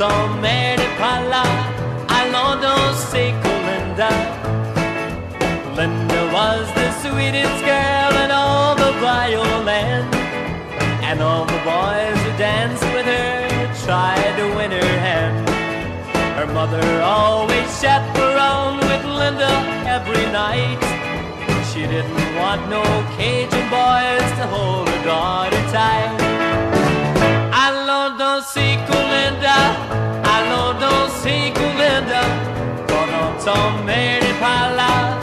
on 0.00 0.04
entend 0.04 0.40
mère 0.40 0.76
de 0.76 0.88
pas 0.98 1.20
là, 1.28 1.42
allons 2.08 2.60
donc 2.60 2.78
Colinda. 3.42 4.10
Linda 5.76 6.32
was 6.32 6.66
the 6.74 6.90
sweetest 7.02 7.64
girl 7.64 8.12
in 8.24 8.30
all 8.30 8.74
the 8.74 8.92
Bioland. 9.00 10.14
And 11.02 11.22
all 11.22 11.46
the 11.46 11.60
boys 11.64 12.18
who 12.22 12.36
danced 12.36 12.84
with 12.94 13.06
her 13.06 13.48
tried 13.86 14.36
to 14.36 14.46
win 14.56 14.70
her 14.70 14.98
hand. 14.98 15.48
Her 16.36 16.46
mother 16.52 17.02
always 17.02 17.80
chaperoned 17.80 18.80
with 18.80 19.04
Linda 19.04 19.52
every 19.86 20.26
night. 20.32 20.82
She 21.72 21.80
didn't 21.86 22.36
want 22.36 22.68
no 22.68 22.82
Cajun 23.16 23.70
boys 23.70 24.30
to 24.38 24.46
hold 24.46 24.88
her 24.88 25.04
daughter 25.04 25.62
tight. 25.72 26.87
Allons 27.68 28.16
danser 28.16 28.78
Linda, 28.88 29.58
allons 30.34 30.72
danser 30.80 31.52
Linda, 31.78 32.22
pendant 32.86 33.30
ton 33.44 33.84
mère 33.84 34.22
n'est 34.22 34.40
pas 34.40 34.74
là, 34.74 35.18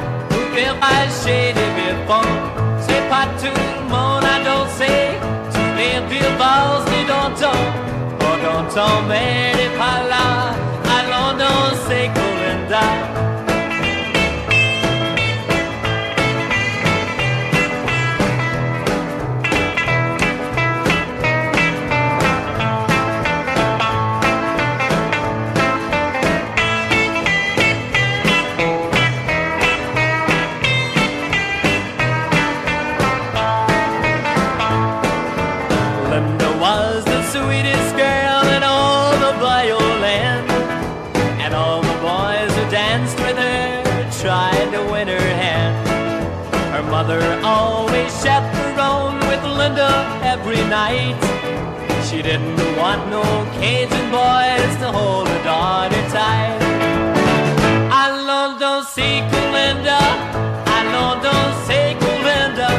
faire 0.53 0.75
marcher 0.75 1.53
des 1.53 1.69
vieux 1.75 1.97
ponts. 2.05 2.37
C'est 2.81 3.09
pas 3.09 3.25
tout 3.41 3.47
le 3.47 3.89
monde 3.89 4.23
à 4.23 4.37
danser, 4.47 5.17
tous 5.55 5.73
les 5.75 6.37
bars 6.37 6.85
et 6.99 7.07
d'antan, 7.07 7.57
pendant 8.19 8.63
ton 8.69 9.01
mère 9.07 9.55
n'est 9.55 9.77
pas 9.79 10.01
là, 10.07 10.53
allons 10.97 11.35
danser 11.39 12.11
Linda. 12.13 13.44
didn't 52.25 52.75
want 52.75 53.07
no 53.11 53.21
Cajun 53.59 54.05
boys 54.09 54.73
to 54.81 54.87
hold 54.91 55.27
a 55.27 55.43
daughter 55.43 56.03
tight. 56.09 56.57
I 58.03 58.05
love 58.29 58.59
don't 58.59 58.87
see 58.93 59.21
Colinda, 59.31 60.01
I 60.77 60.79
love 60.95 61.21
don't 61.21 61.53
Colinda, 62.01 62.71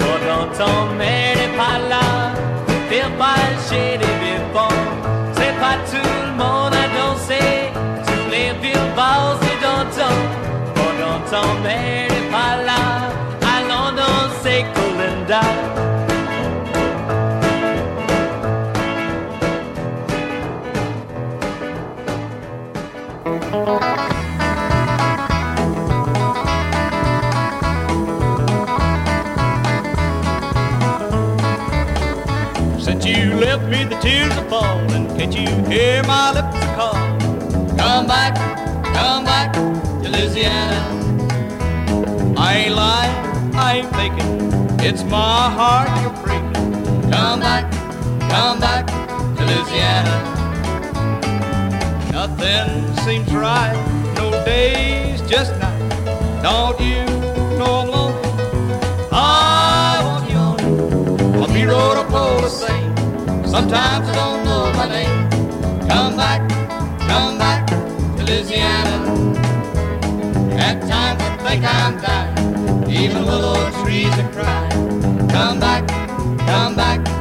for 0.00 0.18
don't 0.26 0.52
tell 0.58 0.82
me 0.98 1.14
par 1.56 1.78
là, 1.92 2.34
fais 2.88 3.08
pas 3.16 3.46
chez 3.68 3.96
les 4.02 4.14
vivants. 4.24 4.82
C'est 5.36 5.56
pas 5.62 5.76
tout 5.92 6.12
le 6.26 6.32
monde 6.42 6.74
à 6.82 6.86
danser, 6.98 7.70
tous 8.08 8.26
les 8.34 8.50
vivants 8.64 9.38
c'est 9.40 9.58
d'antan, 9.62 10.16
for 10.74 10.92
don't 11.00 11.24
tell 11.30 11.50
me 11.62 12.30
par 12.32 12.56
là, 12.68 12.82
allons 13.54 13.92
danser 14.00 14.64
Colinda. 14.74 15.89
You 33.10 33.34
left 33.34 33.64
me, 33.68 33.84
the 33.84 33.96
tears 33.96 34.32
are 34.36 34.48
falling. 34.48 35.06
Can't 35.16 35.34
you 35.34 35.48
hear 35.70 36.02
my 36.04 36.32
lips 36.32 36.58
call? 36.76 36.94
Come 37.76 38.06
back, 38.06 38.34
come 38.94 39.24
back 39.24 39.52
to 40.02 40.08
Louisiana. 40.08 40.80
I 42.36 42.54
ain't 42.56 42.74
lying, 42.74 43.54
I 43.54 43.74
ain't 43.78 43.90
faking. 43.96 44.30
It's 44.80 45.02
my 45.04 45.50
heart 45.58 45.88
you're 46.02 46.22
breaking. 46.24 46.52
Come 47.10 47.40
back, 47.40 47.70
come 48.30 48.60
back 48.60 48.86
to 48.86 49.44
Louisiana. 49.44 50.16
Nothing 52.12 52.96
seems 53.04 53.32
right, 53.34 53.76
no 54.16 54.30
days, 54.44 55.20
just 55.22 55.52
night. 55.58 56.42
Don't 56.42 56.78
you 56.80 57.04
know 57.58 57.80
I'm 57.80 57.88
lonely? 57.88 58.28
I 59.12 60.00
want 60.04 60.30
you 60.30 60.36
on 61.42 61.50
a 61.50 61.52
B-road 61.52 61.98
or 61.98 62.04
pole 62.10 62.40
to 62.40 62.48
sing. 62.48 62.79
Sometimes 63.50 64.08
I 64.08 64.14
don't 64.14 64.44
know 64.44 64.72
my 64.74 64.88
name. 64.88 65.28
Come 65.88 66.16
back, 66.16 66.48
come 67.00 67.36
back 67.36 67.66
to 67.66 68.22
Louisiana. 68.22 68.96
At 70.56 70.80
times 70.82 71.20
I 71.20 71.36
think 71.44 71.64
I'm 71.64 72.00
dying, 72.00 72.90
even 72.90 73.24
willow 73.24 73.58
trees 73.82 74.16
are 74.18 74.32
crying. 74.32 75.28
Come 75.30 75.58
back, 75.58 75.88
come 76.46 76.76
back 76.76 77.19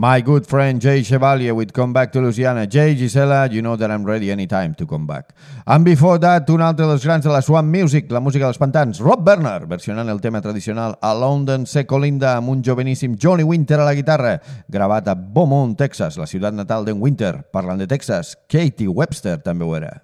My 0.00 0.20
good 0.20 0.46
friend 0.46 0.80
Jay 0.80 1.02
Chevalier 1.02 1.52
with 1.52 1.72
Come 1.72 1.92
Back 1.92 2.12
to 2.12 2.20
Louisiana. 2.20 2.68
Jay, 2.68 2.94
Gisela, 2.94 3.48
you 3.50 3.60
know 3.60 3.74
that 3.74 3.90
I'm 3.90 4.04
ready 4.04 4.30
anytime 4.30 4.76
to 4.76 4.86
come 4.86 5.08
back. 5.08 5.34
And 5.66 5.84
before 5.84 6.20
that, 6.20 6.48
un 6.50 6.62
altre 6.62 6.86
dels 6.86 7.02
grans 7.02 7.24
de 7.24 7.32
la 7.32 7.40
Swan 7.42 7.66
Music, 7.66 8.06
la 8.12 8.20
música 8.20 8.46
dels 8.46 8.60
pantans, 8.62 9.00
Rob 9.00 9.24
Berner, 9.26 9.66
versionant 9.66 10.08
el 10.08 10.20
tema 10.20 10.40
tradicional 10.40 10.94
a 11.02 11.10
London 11.18 11.66
Secolinda 11.66 12.36
amb 12.36 12.52
un 12.54 12.62
joveníssim 12.62 13.16
Johnny 13.18 13.42
Winter 13.42 13.80
a 13.80 13.88
la 13.88 13.96
guitarra, 13.98 14.36
gravat 14.68 15.08
a 15.08 15.16
Beaumont, 15.16 15.74
Texas, 15.74 16.14
la 16.16 16.30
ciutat 16.30 16.54
natal 16.54 16.86
d'en 16.86 17.02
Winter. 17.02 17.42
Parlant 17.50 17.82
de 17.82 17.90
Texas, 17.90 18.36
Katie 18.46 18.86
Webster 18.86 19.40
també 19.42 19.66
ho 19.66 19.74
era. 19.74 19.96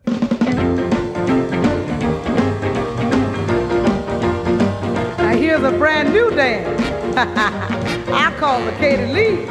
Now 5.22 5.38
here's 5.38 5.62
a 5.62 5.70
brand 5.78 6.10
new 6.10 6.34
dance. 6.34 7.70
I 8.16 8.32
call 8.38 8.66
it 8.68 8.76
Katie 8.78 9.12
Lee. 9.12 9.46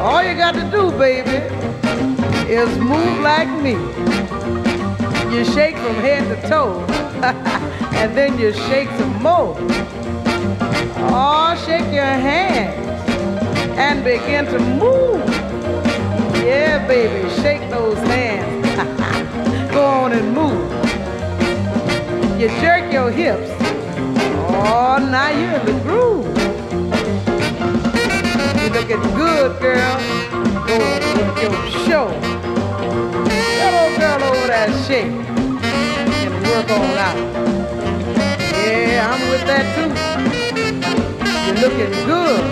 All 0.00 0.22
you 0.22 0.36
got 0.36 0.54
to 0.54 0.62
do, 0.70 0.92
baby, 0.96 1.38
is 2.48 2.78
move 2.78 3.20
like 3.20 3.48
me. 3.60 3.72
You 5.34 5.44
shake 5.44 5.76
from 5.76 5.96
head 5.96 6.22
to 6.28 6.48
toe, 6.48 6.80
and 7.94 8.16
then 8.16 8.38
you 8.38 8.52
shake 8.52 8.88
some 8.90 9.20
more. 9.20 9.56
Oh, 11.16 11.60
shake 11.66 11.92
your 11.92 12.04
hands 12.04 12.84
and 13.76 14.04
begin 14.04 14.44
to 14.46 14.58
move. 14.60 15.24
Yeah, 16.44 16.86
baby, 16.86 17.28
shake 17.42 17.68
those 17.70 17.98
hands. 17.98 18.64
Go 19.72 19.84
on 19.84 20.12
and 20.12 20.32
move. 20.32 20.70
You 22.40 22.48
jerk 22.60 22.92
your 22.92 23.10
hips. 23.10 23.50
Oh, 24.46 24.98
now 25.10 25.30
you're 25.30 25.58
in 25.60 25.66
the 25.66 25.82
groove. 25.82 26.33
Looking 28.86 29.14
good, 29.16 29.60
girl. 29.62 29.98
Go 30.66 30.76
with 30.76 31.42
your 31.42 31.54
show. 31.86 32.08
That 33.30 33.72
old 33.80 33.94
girl 33.98 34.20
over 34.28 34.46
there 34.46 34.70
shake 34.84 35.06
and 35.06 36.44
work 36.44 36.70
on 36.70 36.98
out. 36.98 37.16
Yeah, 38.52 39.08
I'm 39.10 39.22
with 39.30 39.44
that 39.46 39.64
too. 39.74 39.88
You're 41.46 41.60
looking 41.64 41.92
good. 42.04 42.44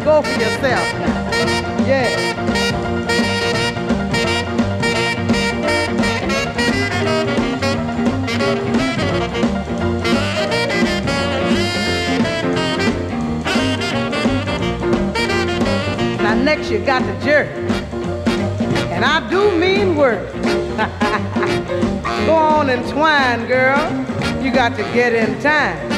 Go 0.04 0.20
for 0.20 0.38
yourself. 0.38 0.86
Yeah. 1.88 2.63
You 16.54 16.78
got 16.78 17.02
the 17.02 17.24
jerk. 17.24 17.48
And 18.92 19.04
I 19.04 19.28
do 19.28 19.58
mean 19.58 19.96
work. 19.96 20.32
Go 22.26 22.34
on 22.34 22.70
and 22.70 22.88
twine, 22.88 23.46
girl. 23.48 23.82
You 24.40 24.52
got 24.52 24.76
to 24.76 24.82
get 24.94 25.12
in 25.12 25.40
time. 25.40 25.88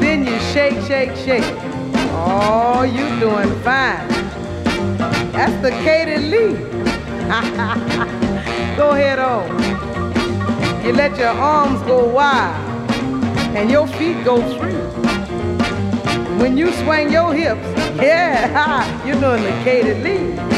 Then 0.00 0.26
you 0.26 0.36
shake, 0.52 0.84
shake, 0.86 1.14
shake. 1.16 1.44
Oh, 2.12 2.82
you 2.82 3.06
doing 3.20 3.54
fine. 3.62 4.08
That's 5.30 5.54
the 5.62 5.70
Katie 5.84 6.18
Lee. 6.18 6.54
go 8.76 8.90
ahead 8.90 9.20
on. 9.20 9.48
You 10.84 10.92
let 10.92 11.16
your 11.16 11.28
arms 11.28 11.80
go 11.82 12.04
wide 12.04 12.66
and 13.54 13.70
your 13.70 13.86
feet 13.86 14.24
go 14.24 14.42
free. 14.58 14.74
When 16.40 16.56
you 16.56 16.72
swing 16.72 17.12
your 17.12 17.32
hips, 17.34 17.60
yeah, 18.02 18.99
you're 19.10 19.20
doing 19.20 19.42
the 19.42 19.50
Katie 19.64 19.94
Lee. 19.94 20.34
The 20.36 20.49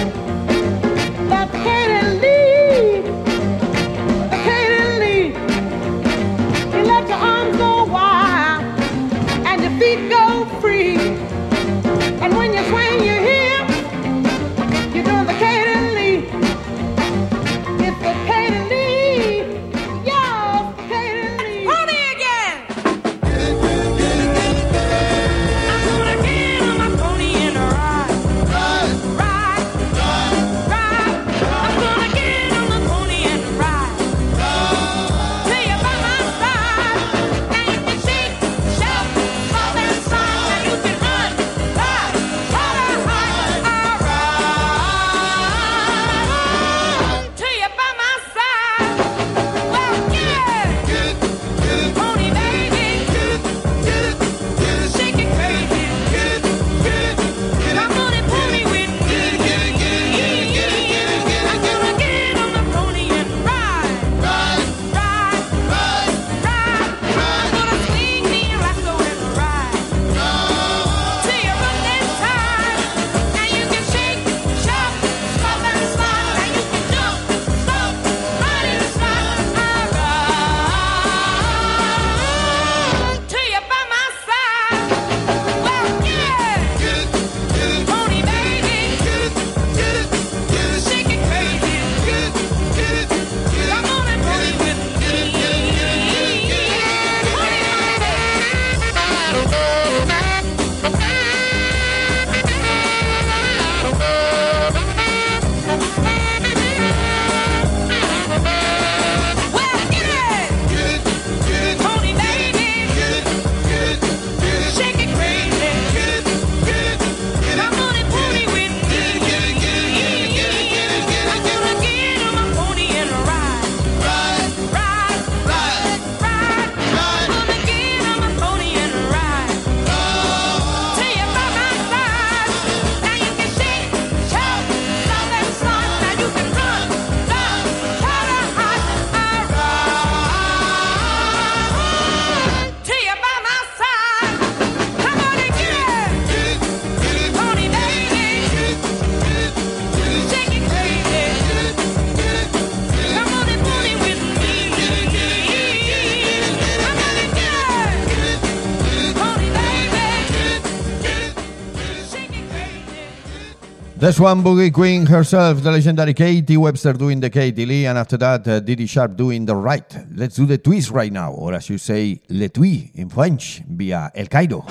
This 164.02 164.18
one, 164.18 164.42
Boogie 164.42 164.72
Queen 164.72 165.06
herself, 165.06 165.62
the 165.62 165.70
legendary 165.70 166.12
Katie 166.12 166.56
Webster 166.56 166.92
doing 166.92 167.20
the 167.20 167.30
Katie 167.30 167.64
Lee, 167.64 167.86
and 167.86 167.96
after 167.96 168.16
that, 168.16 168.48
uh, 168.48 168.58
Dee 168.58 168.74
Dee 168.74 168.86
Sharp 168.86 169.16
doing 169.16 169.46
the 169.46 169.54
right. 169.54 169.96
Let's 170.16 170.34
do 170.34 170.44
the 170.44 170.58
twist 170.58 170.90
right 170.90 171.12
now, 171.12 171.30
or 171.30 171.54
as 171.54 171.70
you 171.70 171.78
say, 171.78 172.20
le 172.28 172.48
tui 172.48 172.90
in 172.96 173.08
French, 173.08 173.62
via 173.64 174.10
El 174.12 174.26
Cairo. 174.26 174.66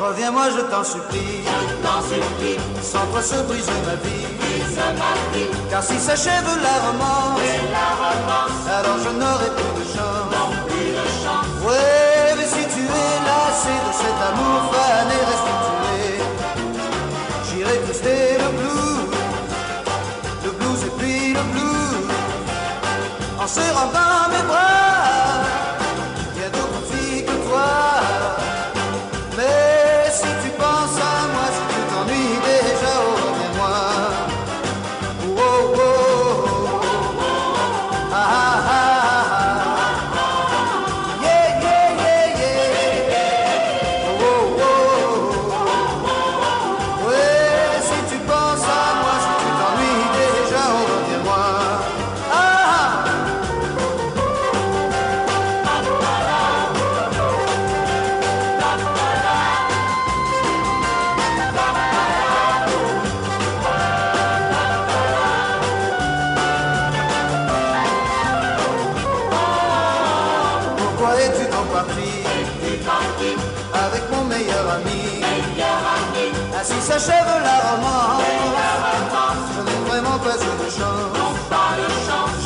Reviens-moi, 0.00 0.50
je 0.50 0.68
t'en 0.68 0.82
supplie. 0.82 1.53
Sans 2.82 3.06
toi 3.10 3.22
se 3.22 3.42
brise 3.48 3.70
ma 3.86 3.94
vie. 4.04 4.26
Car 5.70 5.82
si 5.82 5.98
s'achève 5.98 6.44
la 6.62 6.76
romance, 6.86 7.40
alors 8.68 8.98
je 9.04 9.10
n'aurai 9.20 9.50
plus 9.56 9.74
de 9.80 9.84
chance. 9.94 10.30
Ouais, 11.66 12.34
mais 12.36 12.46
si 12.46 12.62
tu 12.74 12.82
es 12.82 13.14
lassé 13.26 13.74
de 13.86 13.92
cet 14.02 14.18
amour 14.28 14.60
fané, 14.72 15.18
restitué, 15.30 16.04
j'irai 17.48 17.76
twister 17.86 18.38
le 18.42 18.48
blues, 18.58 19.10
le 20.44 20.50
blues 20.50 20.82
et 20.86 20.92
puis 20.98 21.32
le 21.32 21.42
blues, 21.52 22.08
en 23.40 23.46
serrant 23.46 23.90
dans 23.92 24.28
mes 24.30 24.44
bras. 24.46 24.73
Avec 73.74 74.02
mon 74.10 74.24
meilleur 74.24 74.70
ami 74.76 75.22
Ainsi 76.58 76.80
s'achève 76.80 77.26
la 77.42 77.58
romance. 77.70 78.22
Je 79.56 79.60
n'ai 79.62 79.88
vraiment 79.88 80.18
pas 80.18 80.36
eu 80.36 80.64
de 80.64 80.70
chance. 80.70 81.14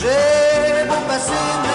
J'ai 0.00 0.88
beau 0.88 1.00
passer 1.06 1.67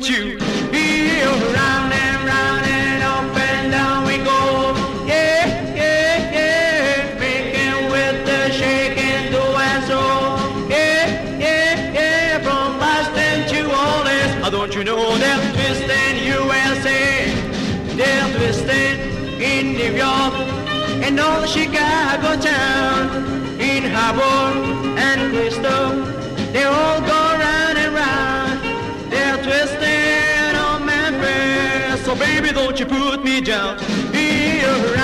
with 0.00 0.10
you. 0.10 0.38
Round 1.54 1.92
and 1.92 2.26
round 2.26 2.66
and 2.66 3.02
up 3.02 3.36
and 3.36 3.72
down 3.72 4.06
we 4.06 4.16
go. 4.18 4.74
Yeah, 5.06 5.74
yeah, 5.74 6.32
yeah. 6.36 7.18
Making 7.18 7.90
with 7.90 8.24
the 8.24 8.50
shake 8.50 8.98
and 8.98 9.32
do 9.32 9.40
and 9.40 9.84
so. 9.84 10.00
Yeah, 10.68 11.38
yeah, 11.38 11.92
yeah. 11.92 12.38
From 12.40 12.78
Boston 12.78 13.46
to 13.52 13.60
Orleans. 13.64 14.44
Oh, 14.44 14.50
don't 14.50 14.74
you 14.74 14.84
know 14.84 15.18
they're 15.18 15.52
twisting 15.52 16.16
USA? 16.24 17.34
They're 17.96 18.28
twisting 18.36 18.98
in 19.40 19.74
New 19.74 19.92
York 19.96 20.34
and 21.04 21.20
all 21.20 21.44
Chicago 21.44 22.40
town. 22.40 23.26
In 23.60 23.84
Harbor 23.84 24.98
and 24.98 25.32
Bristol, 25.32 26.04
they 26.52 26.64
all 26.64 27.00
go 27.02 27.19
baby, 32.20 32.52
don't 32.52 32.78
you 32.78 32.86
put 32.86 33.24
me 33.24 33.40
down. 33.40 33.78
Here, 34.12 34.99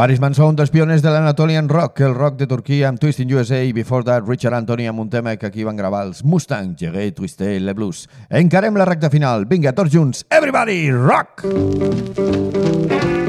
Baris 0.00 0.16
Manson, 0.16 0.56
dels 0.56 0.70
pioners 0.72 1.02
de 1.04 1.10
l'Anatolian 1.12 1.66
Rock, 1.68 2.00
el 2.06 2.14
rock 2.16 2.38
de 2.38 2.46
Turquia 2.48 2.88
amb 2.88 2.96
Twist 3.02 3.20
in 3.20 3.34
USA 3.36 3.58
i 3.60 3.74
Before 3.76 4.00
That 4.08 4.24
Richard 4.24 4.56
Anthony 4.56 4.86
amb 4.88 5.04
un 5.04 5.10
tema 5.12 5.36
que 5.36 5.50
aquí 5.50 5.60
van 5.68 5.76
gravar 5.76 6.06
els 6.08 6.24
Mustang, 6.24 6.72
Llegué, 6.80 7.10
Twisté, 7.12 7.58
Le 7.60 7.76
Blues. 7.76 8.06
Encarem 8.30 8.80
la 8.80 8.88
recta 8.88 9.12
final. 9.12 9.44
Vinga, 9.44 9.76
tots 9.76 9.92
junts. 9.92 10.24
Everybody, 10.32 10.88
rock! 10.90 11.44
Hey, 11.44 13.19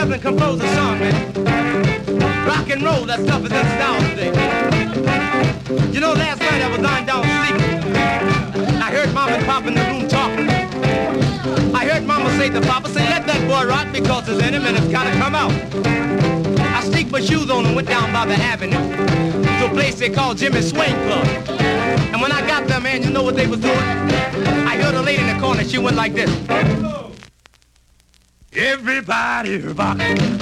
together 0.00 0.14
and 0.14 0.22
compose 0.22 0.60
a 0.62 0.74
song, 0.74 0.98
man. 0.98 2.46
Rock 2.46 2.70
and 2.70 2.82
roll, 2.82 3.04
that 3.04 3.20
stuff 3.20 3.44
is 3.44 3.52
in 3.52 3.66
style 3.76 4.00
today. 4.10 4.32
You 5.92 6.00
know, 6.00 6.12
last 6.12 6.40
night 6.40 6.62
I 6.62 6.68
was 6.70 6.80
lying 6.80 7.04
down 7.04 7.22
sleeping. 7.22 7.96
I 8.80 8.90
heard 8.90 9.12
Mom 9.12 9.28
and 9.28 9.44
Pop 9.44 9.66
in 9.66 9.74
the 9.74 9.82
room 9.82 10.08
talking. 10.08 10.48
I 11.74 11.84
heard 11.84 12.06
Mama 12.06 12.30
say 12.38 12.48
to 12.48 12.60
Papa, 12.62 12.88
say, 12.88 13.04
let 13.10 13.26
that 13.26 13.46
boy 13.46 13.68
rock 13.68 13.92
because 13.92 14.26
his 14.26 14.38
in 14.38 14.54
him 14.54 14.64
and 14.64 14.76
it's 14.76 14.88
gotta 14.88 15.10
come 15.18 15.34
out. 15.34 15.52
I 16.58 16.82
sneaked 16.82 17.10
my 17.10 17.20
shoes 17.20 17.50
on 17.50 17.66
and 17.66 17.76
went 17.76 17.88
down 17.88 18.10
by 18.10 18.24
the 18.24 18.36
avenue 18.36 18.80
to 19.58 19.66
a 19.66 19.70
place 19.70 19.98
they 19.98 20.08
call 20.08 20.34
Jimmy 20.34 20.62
Swing 20.62 20.94
Club. 21.04 21.26
And 22.12 22.22
when 22.22 22.32
I 22.32 22.40
got 22.46 22.66
there, 22.66 22.80
man, 22.80 23.02
you 23.02 23.10
know 23.10 23.22
what 23.22 23.36
they 23.36 23.46
was 23.46 23.60
doing? 23.60 23.76
I 23.76 24.80
heard 24.80 24.94
a 24.94 25.02
lady 25.02 25.22
in 25.22 25.28
the 25.28 25.40
corner, 25.42 25.62
she 25.64 25.76
went 25.76 25.96
like 25.96 26.14
this. 26.14 26.99
Everybody 28.52 29.58
rock, 29.58 29.96
rock, 29.96 29.96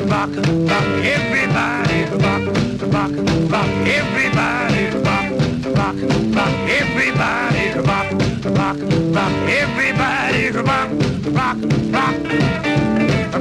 rock, 0.08 0.82
everybody 1.04 2.04
rock, 2.16 2.40
rock, 2.88 3.12
rock, 3.52 3.68
everybody 3.84 4.88
rock, 5.04 5.28
rock, 5.76 5.96
rock, 6.34 6.54
everybody 6.72 7.68
rock, 7.84 8.08
rock, 8.56 8.78
rock, 9.12 9.32
everybody 9.44 10.50
rock, 10.56 10.88
rock, 11.36 11.58
rock, 11.92 12.16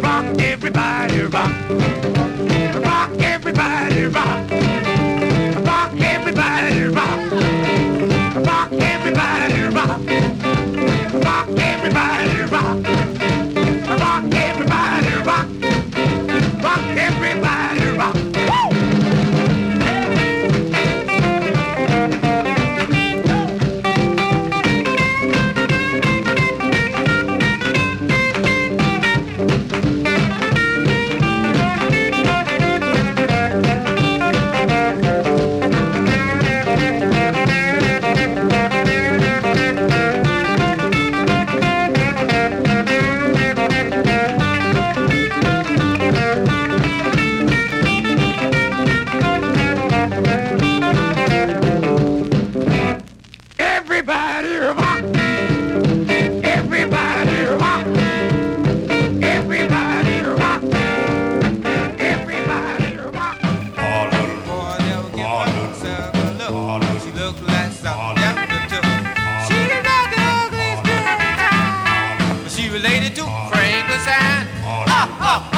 rock, 0.04 0.26
everybody 0.42 1.22
rock, 1.22 1.52
rock, 2.84 3.10
everybody 3.22 4.04
rock, 4.04 4.52
rock, 5.66 5.92
everybody 5.94 6.84
rock, 6.90 7.32
rock, 8.46 8.72
everybody 8.74 9.62
rock, 9.74 10.02
related 72.70 73.16
to 73.16 73.24
Franklin 73.50 74.00
Sign. 74.00 74.48
Ha 74.64 75.57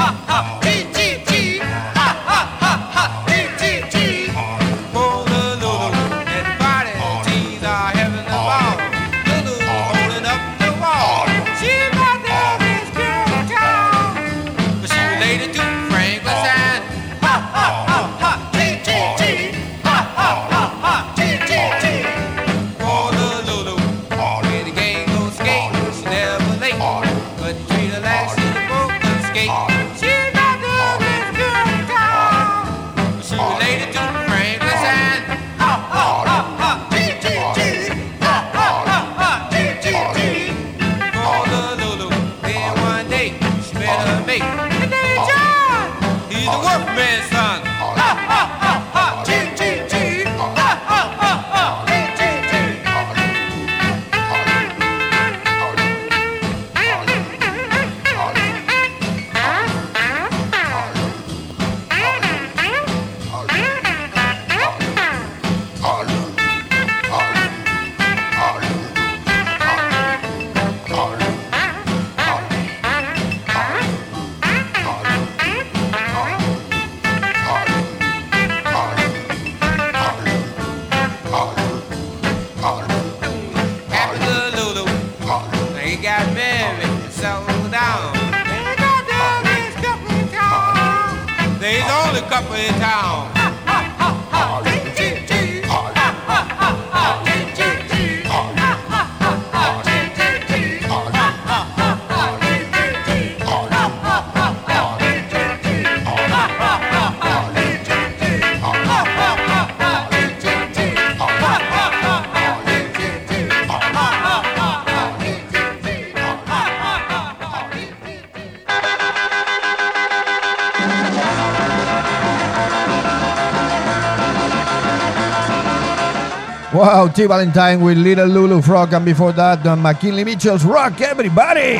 Wow, 126.72 127.08
T. 127.08 127.26
Valentine 127.26 127.82
with 127.82 127.98
Little 127.98 128.28
Lulu 128.28 128.62
Frog, 128.62 128.94
and 128.94 129.04
before 129.04 129.34
that, 129.34 129.66
uh, 129.66 129.76
McKinley 129.76 130.24
Mitchell's 130.24 130.64
Rock 130.64 131.02
Everybody! 131.02 131.80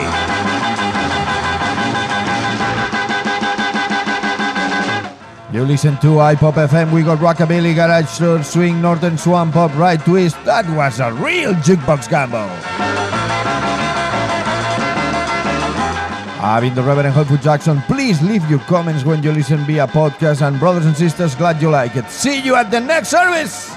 You 5.52 5.64
listen 5.64 5.98
to 5.98 6.18
iPop 6.18 6.54
FM, 6.54 6.92
we 6.92 7.04
got 7.04 7.20
Rockabilly, 7.20 7.76
Garage 7.76 8.44
Swing, 8.46 8.82
Northern 8.82 9.18
Swamp 9.18 9.54
Pop, 9.54 9.76
Right 9.76 10.00
Twist. 10.00 10.44
That 10.46 10.68
was 10.76 11.00
a 11.00 11.14
real 11.14 11.54
jukebox 11.54 12.10
gamble. 12.10 12.99
I've 16.42 16.62
been 16.64 16.74
the 16.74 16.82
Reverend 16.82 17.14
Hotfoot 17.14 17.42
Jackson. 17.42 17.82
Please 17.82 18.22
leave 18.22 18.50
your 18.50 18.60
comments 18.60 19.04
when 19.04 19.22
you 19.22 19.34
listen 19.34 19.58
via 19.66 19.86
podcast. 19.88 20.42
And 20.42 20.58
brothers 20.58 20.86
and 20.86 20.96
sisters, 20.96 21.36
glad 21.36 21.62
you 21.62 21.70
like 21.70 21.98
it. 21.98 22.10
See 22.10 22.40
you 22.40 22.56
at 22.56 22.72
the 22.72 22.80
next 22.80 23.10
service. 23.10 23.76